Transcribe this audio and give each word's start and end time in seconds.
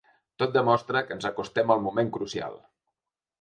Tot 0.43 0.53
demostra 0.55 1.03
que 1.09 1.15
ens 1.17 1.27
acostem 1.31 1.75
al 1.75 1.85
moment 1.89 2.11
crucial. 2.17 2.59